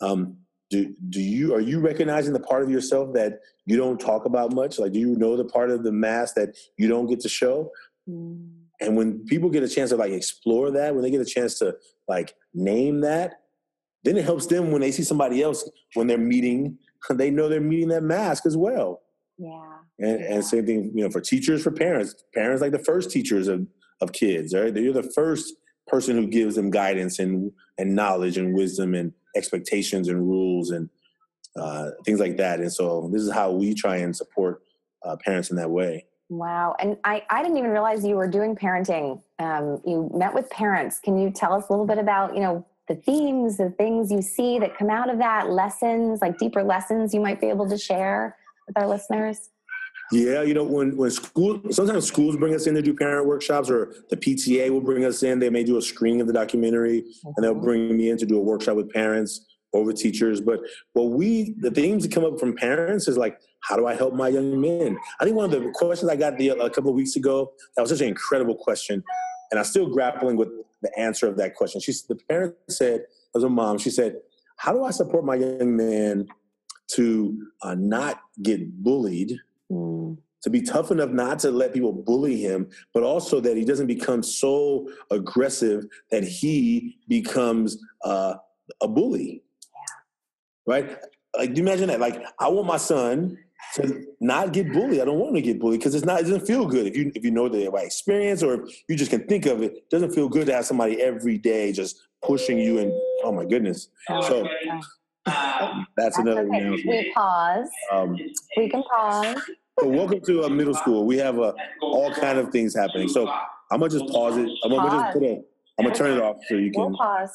[0.00, 0.36] um,
[0.70, 4.52] do, do you are you recognizing the part of yourself that you don't talk about
[4.52, 7.28] much like do you know the part of the mask that you don't get to
[7.28, 7.70] show
[8.08, 8.48] mm.
[8.80, 11.58] and when people get a chance to like explore that when they get a chance
[11.58, 11.74] to
[12.06, 13.40] like name that
[14.04, 16.78] then it helps them when they see somebody else when they're meeting
[17.10, 19.02] they know they're meeting that mask as well.
[19.38, 19.78] Yeah.
[19.98, 22.14] And, and same thing, you know, for teachers, for parents.
[22.34, 23.66] Parents like the first teachers of,
[24.00, 24.74] of kids, right?
[24.74, 25.54] You're the first
[25.86, 30.88] person who gives them guidance and and knowledge and wisdom and expectations and rules and
[31.56, 32.60] uh, things like that.
[32.60, 34.62] And so this is how we try and support
[35.04, 36.06] uh, parents in that way.
[36.28, 36.76] Wow.
[36.78, 39.20] And I, I didn't even realize you were doing parenting.
[39.40, 41.00] Um, you met with parents.
[41.00, 44.20] Can you tell us a little bit about, you know, the themes, the things you
[44.20, 47.78] see that come out of that, lessons, like deeper lessons you might be able to
[47.78, 49.50] share with our listeners?
[50.10, 53.70] Yeah, you know, when when school sometimes schools bring us in to do parent workshops,
[53.70, 55.38] or the PTA will bring us in.
[55.38, 57.28] They may do a screening of the documentary, mm-hmm.
[57.36, 60.40] and they'll bring me in to do a workshop with parents or with teachers.
[60.40, 60.58] But
[60.94, 64.14] what we the themes that come up from parents is like how do I help
[64.14, 64.98] my young men?
[65.20, 67.82] I think one of the questions I got the, a couple of weeks ago that
[67.82, 69.04] was such an incredible question,
[69.50, 70.48] and I'm still grappling with
[70.82, 71.80] the answer of that question.
[71.80, 74.16] She's the parent said, as a mom, she said,
[74.56, 76.26] "How do I support my young man
[76.92, 79.38] to uh, not get bullied?"
[79.70, 83.64] Mm to be tough enough not to let people bully him, but also that he
[83.64, 88.34] doesn't become so aggressive that he becomes uh,
[88.80, 89.42] a bully.
[90.66, 90.96] Right?
[91.36, 92.00] Like, do you imagine that?
[92.00, 93.38] Like, I want my son
[93.74, 95.00] to not get bullied.
[95.00, 96.20] I don't want to get bullied because it's not.
[96.20, 98.96] It doesn't feel good if you if you know the right experience or if you
[98.96, 99.72] just can think of it.
[99.72, 102.92] It doesn't feel good to have somebody every day just pushing you and
[103.24, 103.88] oh my goodness.
[104.08, 104.48] Oh, so.
[104.66, 104.86] That's,
[105.96, 106.70] that's another okay.
[106.70, 107.68] We pause.
[107.92, 108.18] Um,
[108.56, 109.36] we can pause.
[109.78, 111.06] So welcome to a middle school.
[111.06, 113.08] We have uh, all kind of things happening.
[113.08, 113.28] So
[113.70, 114.48] I'm gonna just pause it.
[114.64, 115.02] I'm gonna pause.
[115.02, 115.42] just put a.
[115.78, 116.82] I'm gonna turn it off so you can.
[116.82, 117.30] We'll pause.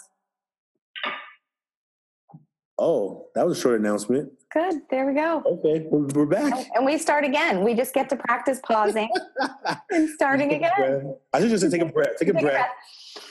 [2.78, 4.32] Oh, that was a short announcement.
[4.56, 4.84] Good.
[4.90, 5.44] There we go.
[5.46, 6.68] Okay, we're, we're back.
[6.76, 7.62] And we start again.
[7.62, 9.10] We just get to practice pausing
[9.92, 11.14] and starting again.
[11.34, 12.16] I should just say, take a breath.
[12.18, 12.54] Take a, take breath.
[12.54, 13.26] a breath.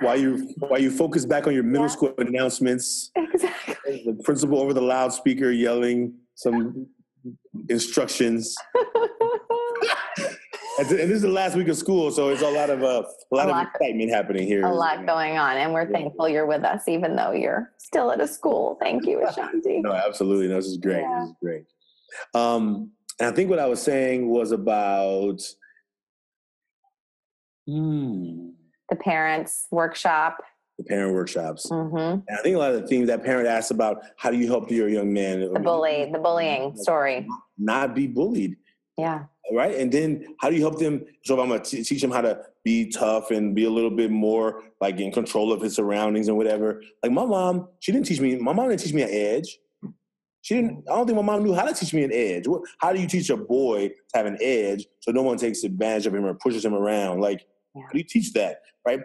[0.00, 1.92] While you while you focus back on your middle yeah.
[1.92, 4.02] school announcements, exactly.
[4.04, 6.86] The principal over the loudspeaker yelling some
[7.70, 8.54] instructions.
[10.78, 13.34] and this is the last week of school, so it's a lot of uh, a
[13.34, 14.64] lot a of excitement happening here.
[14.64, 15.98] A lot going on, and we're yeah.
[15.98, 18.76] thankful you're with us, even though you're still at a school.
[18.80, 19.80] Thank you, Ashanti.
[19.80, 20.48] no, absolutely.
[20.48, 21.00] No, this is great.
[21.00, 21.20] Yeah.
[21.20, 21.64] This is great.
[22.34, 25.40] Um, and I think what I was saying was about
[27.66, 28.50] hmm.
[28.90, 30.38] the parents workshop
[30.78, 31.68] the parent workshops.
[31.70, 31.96] Mm-hmm.
[31.96, 34.46] And I think a lot of the things that parent asks about how do you
[34.46, 37.26] help your young man the bully, the bullying story,
[37.58, 38.56] not be bullied.
[38.98, 39.24] Yeah.
[39.52, 39.76] Right.
[39.76, 41.04] And then how do you help them?
[41.24, 43.90] So if I'm going to teach him how to be tough and be a little
[43.90, 46.82] bit more like in control of his surroundings and whatever.
[47.02, 48.36] Like my mom, she didn't teach me.
[48.36, 49.58] My mom didn't teach me an edge.
[50.42, 50.84] She didn't.
[50.90, 52.46] I don't think my mom knew how to teach me an edge.
[52.78, 56.06] How do you teach a boy to have an edge so no one takes advantage
[56.06, 57.20] of him or pushes him around?
[57.20, 58.58] Like, how do you teach that?
[58.84, 59.00] Right.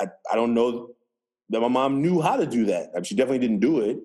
[0.00, 0.90] I, I don't know
[1.50, 2.90] that my mom knew how to do that.
[2.92, 3.98] I mean, she definitely didn't do it.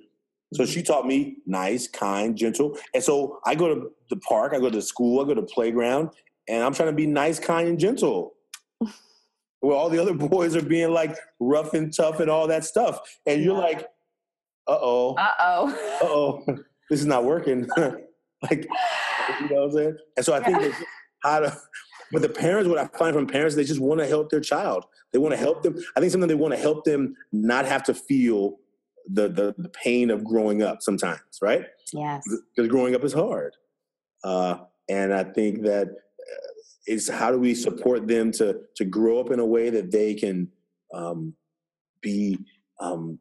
[0.54, 2.78] So she taught me nice, kind, gentle.
[2.94, 6.10] And so I go to the park, I go to school, I go to playground,
[6.48, 8.34] and I'm trying to be nice, kind, and gentle.
[9.60, 13.00] Where all the other boys are being like rough and tough and all that stuff.
[13.26, 13.82] And you're like,
[14.68, 15.16] uh oh.
[15.16, 15.70] Uh oh.
[15.70, 16.44] Uh oh.
[16.90, 17.68] this is not working.
[17.78, 18.68] like,
[19.40, 19.98] you know what I'm saying?
[20.18, 20.72] And so I think yeah.
[21.22, 21.58] how to
[22.14, 24.86] but the parents, what I find from parents, they just want to help their child.
[25.12, 25.84] They want to help them.
[25.96, 28.60] I think sometimes they want to help them not have to feel
[29.08, 31.66] the, the, the pain of growing up sometimes, right?
[31.92, 32.24] Yes.
[32.56, 33.56] Because growing up is hard.
[34.24, 34.58] Uh,
[34.90, 39.40] and I think that uh, how do we support them to to grow up in
[39.40, 40.50] a way that they can
[40.94, 41.34] um,
[42.02, 42.38] be
[42.80, 43.20] um,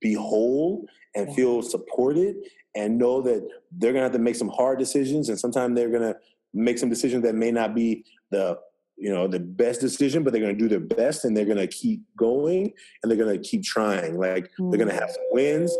[0.00, 1.34] be whole and yeah.
[1.34, 2.36] feel supported
[2.74, 6.14] and know that they're gonna have to make some hard decisions and sometimes they're gonna
[6.54, 8.58] make some decisions that may not be the
[9.00, 11.56] you know the best decision but they're going to do their best and they're going
[11.56, 15.24] to keep going and they're going to keep trying like they're going to have some
[15.32, 15.74] wins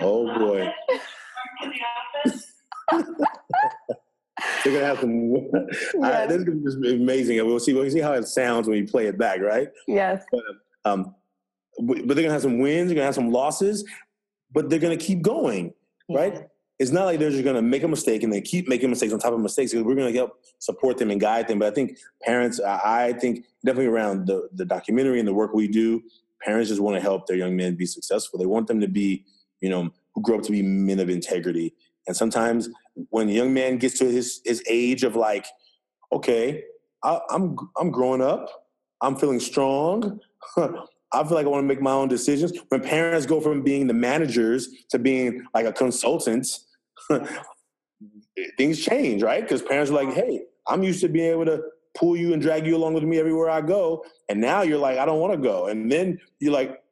[0.00, 0.72] oh boy
[4.64, 5.34] they're gonna have some.
[6.02, 7.44] I, this is amazing.
[7.46, 7.72] We'll see.
[7.72, 9.68] We'll see how it sounds when you play it back, right?
[9.86, 10.24] Yes.
[10.30, 10.42] But,
[10.84, 11.14] um,
[11.78, 12.88] but they're gonna have some wins.
[12.88, 13.84] They're gonna have some losses,
[14.52, 15.72] but they're gonna keep going,
[16.08, 16.46] right?
[16.78, 19.12] It's not like they're just going to make a mistake and they keep making mistakes
[19.12, 19.72] on top of mistakes.
[19.72, 21.58] We're going to help support them and guide them.
[21.58, 25.68] But I think parents, I think definitely around the, the documentary and the work we
[25.68, 26.02] do,
[26.42, 28.38] parents just want to help their young men be successful.
[28.38, 29.24] They want them to be,
[29.60, 31.74] you know, who grow up to be men of integrity.
[32.06, 32.68] And sometimes
[33.08, 35.46] when a young man gets to his, his age of like,
[36.12, 36.62] okay,
[37.02, 38.48] I, I'm I'm growing up,
[39.00, 40.20] I'm feeling strong.
[41.12, 42.52] I feel like I want to make my own decisions.
[42.68, 46.46] When parents go from being the managers to being like a consultant,
[48.56, 49.42] things change, right?
[49.42, 51.62] Because parents are like, hey, I'm used to being able to
[51.96, 54.04] pull you and drag you along with me everywhere I go.
[54.28, 55.66] And now you're like, I don't want to go.
[55.66, 56.82] And then you're like,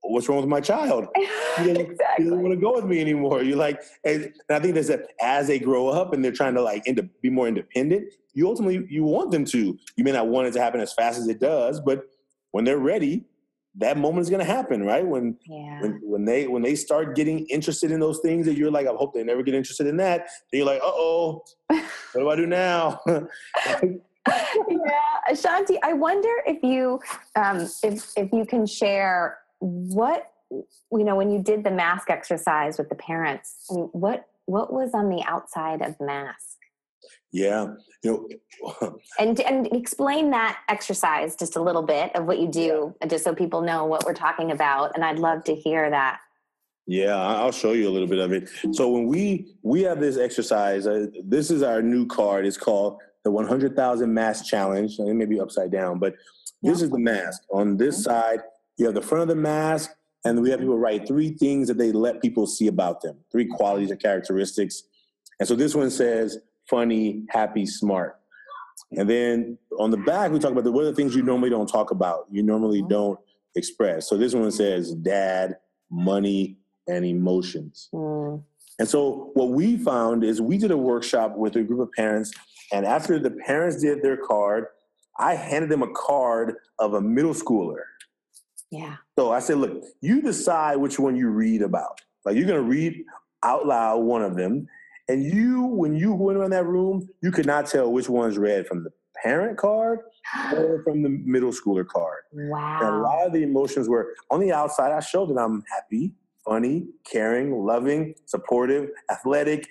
[0.00, 1.06] what's wrong with my child?
[1.58, 2.26] You don't, exactly.
[2.26, 3.42] don't want to go with me anymore.
[3.42, 6.60] You're like, and, I think there's that as they grow up and they're trying to
[6.60, 9.78] like end up, be more independent, you ultimately, you want them to.
[9.96, 12.02] You may not want it to happen as fast as it does, but
[12.50, 13.24] when they're ready,
[13.78, 15.06] that moment is going to happen, right?
[15.06, 15.80] When, yeah.
[15.80, 18.90] when when they when they start getting interested in those things that you're like, I
[18.90, 20.28] hope they never get interested in that.
[20.50, 21.82] Then you're like, uh oh, what
[22.14, 23.00] do I do now?
[23.06, 23.20] yeah,
[25.30, 27.00] Ashanti, I wonder if you
[27.36, 32.78] um, if if you can share what you know when you did the mask exercise
[32.78, 33.66] with the parents.
[33.68, 36.55] what what was on the outside of the mask?
[37.36, 38.26] Yeah, you
[38.62, 43.08] know, and and explain that exercise just a little bit of what you do, yeah.
[43.08, 44.92] just so people know what we're talking about.
[44.94, 46.20] And I'd love to hear that.
[46.86, 48.48] Yeah, I'll show you a little bit of it.
[48.72, 52.46] So when we we have this exercise, uh, this is our new card.
[52.46, 54.98] It's called the 100,000 Mask Challenge.
[54.98, 56.14] It may be upside down, but
[56.62, 57.42] this is the mask.
[57.52, 58.12] On this mm-hmm.
[58.12, 58.40] side,
[58.78, 59.90] you have the front of the mask,
[60.24, 63.46] and we have people write three things that they let people see about them, three
[63.46, 64.84] qualities or characteristics.
[65.38, 66.38] And so this one says
[66.68, 68.16] funny, happy, smart.
[68.96, 71.50] And then on the back, we talk about the, what are the things you normally
[71.50, 72.88] don't talk about, you normally mm-hmm.
[72.88, 73.18] don't
[73.54, 74.08] express.
[74.08, 75.56] So this one says dad,
[75.90, 77.88] money, and emotions.
[77.92, 78.42] Mm.
[78.78, 82.32] And so what we found is we did a workshop with a group of parents,
[82.72, 84.66] and after the parents did their card,
[85.18, 87.82] I handed them a card of a middle schooler.
[88.70, 88.96] Yeah.
[89.18, 92.00] So I said, look, you decide which one you read about.
[92.24, 93.04] Like you're gonna read
[93.42, 94.66] out loud one of them,
[95.08, 98.66] and you, when you went around that room, you could not tell which one's read
[98.66, 98.90] from the
[99.22, 100.00] parent card
[100.52, 102.22] or from the middle schooler card.
[102.32, 102.78] Wow.
[102.80, 104.92] And a lot of the emotions were on the outside.
[104.92, 106.12] I showed that I'm happy,
[106.44, 109.68] funny, caring, loving, supportive, athletic,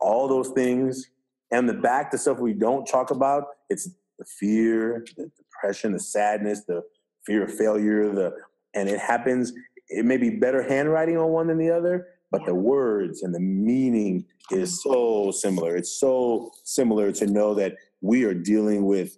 [0.00, 1.10] all those things.
[1.50, 6.00] And the back, the stuff we don't talk about, it's the fear, the depression, the
[6.00, 6.82] sadness, the
[7.24, 8.34] fear of failure, the
[8.74, 9.52] and it happens.
[9.88, 13.40] It may be better handwriting on one than the other, but the words and the
[13.40, 15.76] meaning is so similar.
[15.76, 19.16] It's so similar to know that we are dealing with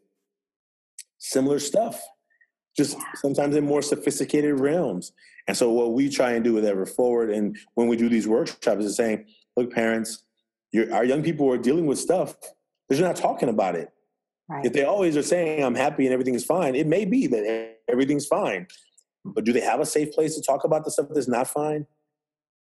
[1.19, 2.01] similar stuff,
[2.77, 5.13] just sometimes in more sophisticated realms.
[5.49, 8.27] And so, what we try and do with Ever Forward, and when we do these
[8.27, 10.25] workshops, is saying, look, parents,
[10.93, 12.37] our young people are dealing with stuff
[12.89, 13.89] because you're not talking about it.
[14.49, 14.65] Right.
[14.65, 17.77] If they always are saying, I'm happy and everything is fine, it may be that
[17.89, 18.67] everything's fine.
[19.25, 21.87] But do they have a safe place to talk about the stuff that's not fine?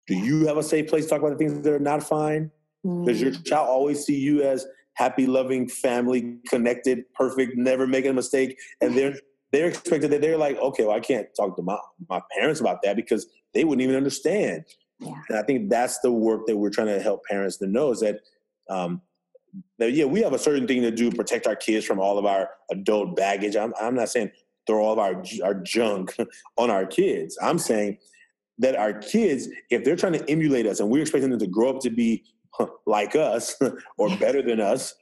[0.08, 2.52] Do you have a safe place to talk about the things that are not fine?
[2.86, 3.06] Mm.
[3.06, 3.46] Does your mm.
[3.46, 8.58] child always see you as happy, loving, family, connected, perfect, never making a mistake?
[8.82, 9.16] And they're
[9.52, 11.78] they're expected that they're like, okay, well, I can't talk to my,
[12.10, 14.66] my parents about that because they wouldn't even understand.
[15.00, 15.14] Yeah.
[15.30, 18.02] And I think that's the work that we're trying to help parents to know is
[18.02, 18.20] that,
[18.70, 19.02] um,
[19.80, 22.26] that yeah, we have a certain thing to do, protect our kids from all of
[22.26, 23.56] our adult baggage.
[23.56, 24.32] I'm, I'm not saying
[24.68, 26.16] throw all of our, our junk
[26.58, 27.38] on our kids.
[27.42, 27.98] I'm saying
[28.60, 31.70] that our kids, if they're trying to emulate us and we're expecting them to grow
[31.70, 32.24] up to be
[32.86, 33.56] like us
[33.98, 34.94] or better than us,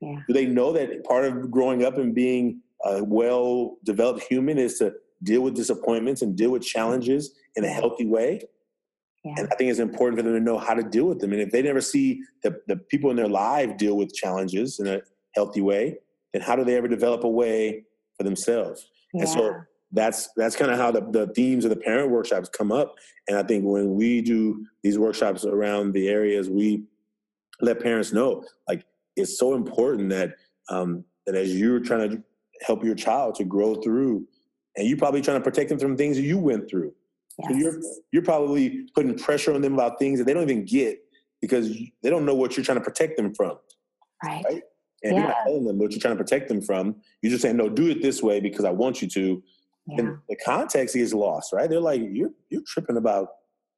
[0.00, 0.16] yeah.
[0.26, 4.78] do they know that part of growing up and being a well developed human is
[4.78, 8.40] to deal with disappointments and deal with challenges in a healthy way?
[9.24, 9.34] Yeah.
[9.36, 11.32] And I think it's important for them to know how to deal with them.
[11.32, 14.88] And if they never see the, the people in their life deal with challenges in
[14.88, 15.00] a
[15.34, 15.98] healthy way,
[16.32, 17.84] then how do they ever develop a way
[18.16, 18.84] for themselves?
[19.14, 19.20] Yeah.
[19.20, 19.54] And so
[19.92, 22.94] that's that's kind of how the, the themes of the parent workshops come up.
[23.28, 26.84] And I think when we do these workshops around the areas, we
[27.60, 28.84] let parents know like
[29.16, 30.34] it's so important that
[30.68, 32.22] um, that as you're trying to
[32.66, 34.26] help your child to grow through,
[34.76, 36.92] and you're probably trying to protect them from things that you went through.
[37.38, 37.50] Yes.
[37.50, 37.80] So you're
[38.12, 40.98] you're probably putting pressure on them about things that they don't even get
[41.40, 43.58] because they don't know what you're trying to protect them from.
[44.24, 44.44] Right.
[44.48, 44.62] right?
[45.04, 45.18] And yeah.
[45.18, 46.96] you're not telling them what you're trying to protect them from.
[47.20, 49.42] You're just saying, no, do it this way because I want you to.
[49.86, 49.98] Yeah.
[49.98, 51.68] And the context is lost, right?
[51.68, 53.28] They're like, you're you're tripping about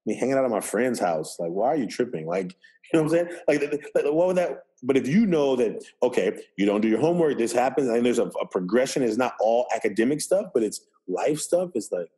[0.07, 1.37] me hanging out at my friend's house.
[1.39, 2.27] Like, why are you tripping?
[2.27, 2.55] Like,
[2.93, 3.41] you know what I'm saying?
[3.49, 3.63] Like,
[3.95, 4.65] like what would that?
[4.83, 8.19] But if you know that, okay, you don't do your homework, this happens, and there's
[8.19, 9.03] a, a progression.
[9.03, 11.71] It's not all academic stuff, but it's life stuff.
[11.75, 12.09] It's like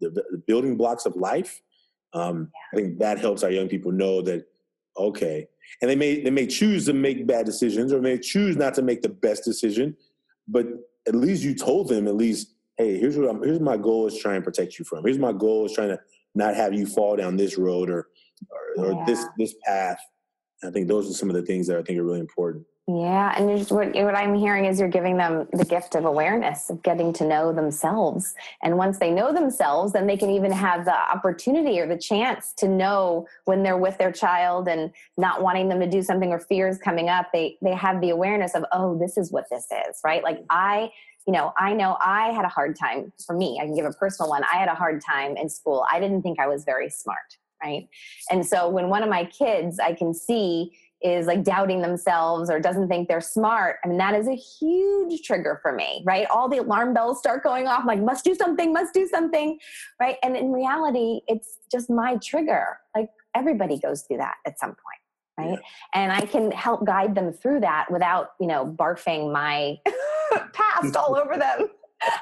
[0.00, 1.60] the, the, the building blocks of life.
[2.12, 2.78] Um, yeah.
[2.78, 4.46] I think that helps our young people know that,
[4.96, 5.48] okay,
[5.80, 8.82] and they may they may choose to make bad decisions or may choose not to
[8.82, 9.96] make the best decision,
[10.46, 10.66] but
[11.08, 14.18] at least you told them at least hey, here's what I'm, here's my goal is
[14.18, 15.04] trying to protect you from.
[15.04, 16.00] Here's my goal is trying to
[16.34, 18.08] not have you fall down this road or
[18.76, 19.98] or, or this this path.
[20.64, 22.64] I think those are some of the things that I think are really important.
[22.88, 26.68] Yeah, and just, what what I'm hearing is you're giving them the gift of awareness
[26.68, 28.34] of getting to know themselves.
[28.60, 32.52] And once they know themselves, then they can even have the opportunity or the chance
[32.54, 36.40] to know when they're with their child and not wanting them to do something or
[36.40, 37.28] fears coming up.
[37.32, 40.24] They they have the awareness of oh, this is what this is, right?
[40.24, 40.90] Like I
[41.26, 43.58] you know, I know I had a hard time for me.
[43.60, 44.42] I can give a personal one.
[44.44, 45.86] I had a hard time in school.
[45.90, 47.88] I didn't think I was very smart, right?
[48.30, 52.60] And so when one of my kids I can see is like doubting themselves or
[52.60, 56.26] doesn't think they're smart, I mean, that is a huge trigger for me, right?
[56.30, 59.58] All the alarm bells start going off, like, must do something, must do something,
[60.00, 60.16] right?
[60.22, 62.78] And in reality, it's just my trigger.
[62.96, 65.01] Like, everybody goes through that at some point
[65.38, 65.56] right yeah.
[65.94, 69.78] and i can help guide them through that without you know barfing my
[70.52, 71.68] past all over them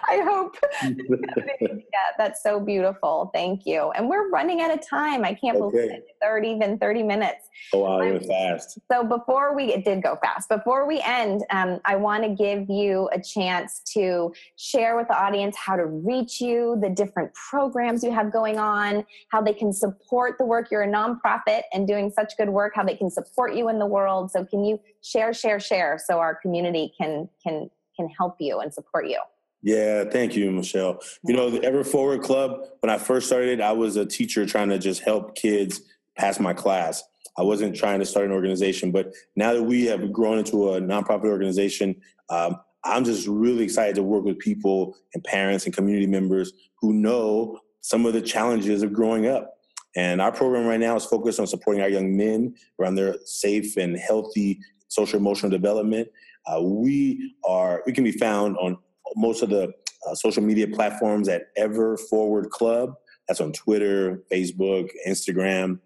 [0.08, 0.56] I hope.
[1.60, 3.30] yeah, that's so beautiful.
[3.32, 3.90] Thank you.
[3.92, 5.24] And we're running out of time.
[5.24, 5.76] I can't okay.
[5.76, 6.06] believe it.
[6.20, 7.48] 30, even 30 minutes.
[7.72, 8.78] Oh, wow, it went fast.
[8.90, 10.48] So before we, it did go fast.
[10.48, 15.18] Before we end, um, I want to give you a chance to share with the
[15.18, 19.72] audience how to reach you, the different programs you have going on, how they can
[19.72, 20.68] support the work.
[20.70, 23.86] You're a nonprofit and doing such good work, how they can support you in the
[23.86, 24.30] world.
[24.30, 28.72] So can you share, share, share so our community can, can, can help you and
[28.72, 29.18] support you?
[29.62, 31.00] Yeah, thank you, Michelle.
[31.24, 34.70] You know, the Ever Forward Club, when I first started, I was a teacher trying
[34.70, 35.82] to just help kids
[36.16, 37.02] pass my class.
[37.36, 40.80] I wasn't trying to start an organization, but now that we have grown into a
[40.80, 41.94] nonprofit organization,
[42.30, 46.94] um, I'm just really excited to work with people and parents and community members who
[46.94, 49.54] know some of the challenges of growing up.
[49.96, 53.76] And our program right now is focused on supporting our young men around their safe
[53.76, 56.08] and healthy social emotional development.
[56.46, 58.78] Uh, we are we can be found on
[59.16, 59.72] most of the
[60.08, 62.94] uh, social media platforms at Ever Forward Club.
[63.28, 65.78] That's on Twitter, Facebook, Instagram.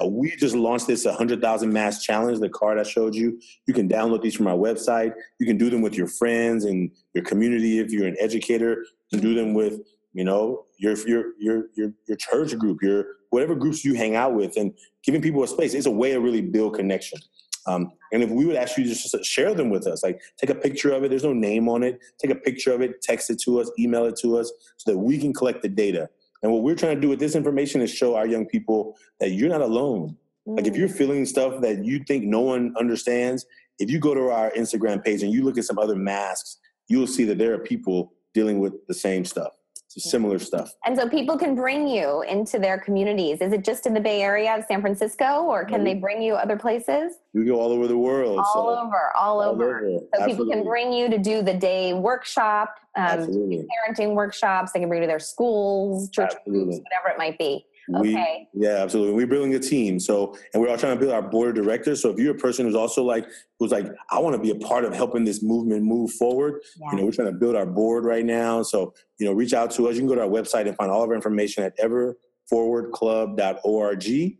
[0.00, 3.40] Uh, we just launched this 100,000 mask challenge, the card I showed you.
[3.66, 5.12] You can download these from our website.
[5.38, 8.84] You can do them with your friends and your community if you're an educator.
[9.10, 9.80] You can do them with,
[10.12, 14.34] you know, your your your your your church group, your whatever groups you hang out
[14.34, 14.72] with, and
[15.04, 15.74] giving people a space.
[15.74, 17.18] It's a way to really build connection.
[17.66, 20.54] Um, and if we would ask actually just share them with us, like take a
[20.54, 23.40] picture of it, there's no name on it, take a picture of it, text it
[23.42, 26.08] to us, email it to us so that we can collect the data.
[26.42, 29.32] And what we're trying to do with this information is show our young people that
[29.32, 30.16] you're not alone.
[30.48, 30.56] Mm.
[30.56, 30.96] Like if you're mm.
[30.96, 33.44] feeling stuff that you think no one understands,
[33.78, 36.58] if you go to our Instagram page and you look at some other masks,
[36.88, 39.52] you'll see that there are people dealing with the same stuff
[39.98, 40.72] similar stuff.
[40.86, 43.40] And so people can bring you into their communities.
[43.40, 46.34] Is it just in the Bay Area of San Francisco or can they bring you
[46.34, 47.14] other places?
[47.34, 48.38] We go all over the world.
[48.38, 48.86] All so.
[48.86, 49.78] over, all, all over.
[49.78, 49.98] over.
[49.98, 50.32] So Absolutely.
[50.32, 54.72] people can bring you to do the day workshop, um, parenting workshops.
[54.72, 56.64] They can bring you to their schools, church Absolutely.
[56.64, 57.66] groups, whatever it might be.
[57.96, 58.48] Okay.
[58.52, 59.14] We, yeah, absolutely.
[59.14, 59.98] We're building a team.
[59.98, 62.02] So, and we're all trying to build our board of directors.
[62.02, 63.26] So if you're a person who's also like,
[63.58, 66.90] who's like, I want to be a part of helping this movement move forward, yeah.
[66.90, 68.62] you know, we're trying to build our board right now.
[68.62, 69.94] So, you know, reach out to us.
[69.94, 74.36] You can go to our website and find all of our information at everforwardclub.org.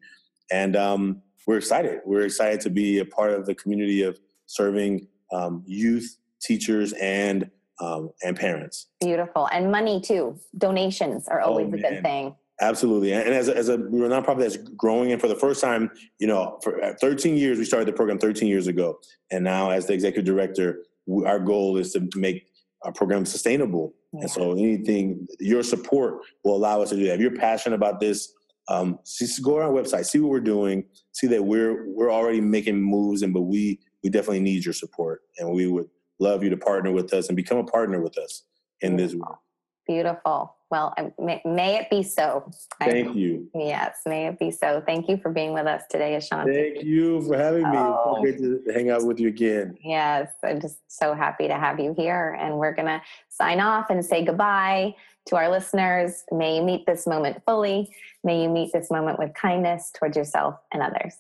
[0.52, 2.00] And um, we're excited.
[2.04, 7.48] We're excited to be a part of the community of serving um, youth, teachers, and
[7.80, 8.86] um, and parents.
[9.00, 9.48] Beautiful.
[9.50, 10.38] And money too.
[10.56, 12.34] Donations are always oh, a good thing.
[12.62, 15.62] Absolutely, and as a, as a we're a nonprofit that's growing, and for the first
[15.62, 18.98] time, you know, for uh, 13 years, we started the program 13 years ago,
[19.30, 20.84] and now as the executive director,
[21.26, 22.46] our goal is to make
[22.82, 23.94] our program sustainable.
[24.12, 24.22] Yeah.
[24.22, 27.14] And so, anything your support will allow us to do that.
[27.14, 28.30] If you're passionate about this,
[28.68, 32.42] um, just go on our website, see what we're doing, see that we're we're already
[32.42, 35.86] making moves, and but we we definitely need your support, and we would
[36.18, 38.42] love you to partner with us and become a partner with us
[38.82, 39.38] in this work.
[39.86, 40.54] Beautiful.
[40.70, 42.48] Well, may, may, it be so.
[42.78, 43.50] Thank I, you.
[43.54, 44.80] Yes, may it be so.
[44.86, 46.52] Thank you for being with us today, Ashanti.
[46.52, 47.76] Thank you for having me.
[47.76, 49.76] Oh, great to hang out with you again.
[49.82, 52.38] Yes, I'm just so happy to have you here.
[52.40, 54.94] And we're going to sign off and say goodbye
[55.26, 56.22] to our listeners.
[56.30, 57.92] May you meet this moment fully.
[58.22, 61.16] May you meet this moment with kindness towards yourself and others.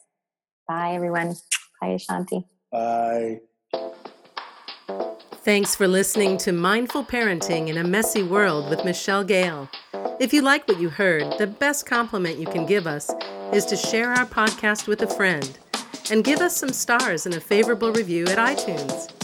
[0.68, 1.34] Bye, everyone.
[1.80, 2.44] Bye, Ashanti.
[2.70, 3.40] Bye.
[5.50, 9.68] Thanks for listening to Mindful Parenting in a Messy World with Michelle Gale.
[10.20, 13.10] If you like what you heard, the best compliment you can give us
[13.52, 15.58] is to share our podcast with a friend
[16.08, 19.19] and give us some stars and a favorable review at iTunes.